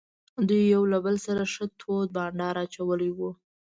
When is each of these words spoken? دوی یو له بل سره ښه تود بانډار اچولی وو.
دوی 0.47 0.63
یو 0.73 0.83
له 0.91 0.97
بل 1.05 1.15
سره 1.25 1.41
ښه 1.53 1.65
تود 1.79 2.07
بانډار 2.15 2.55
اچولی 2.65 3.11
وو. 3.13 3.29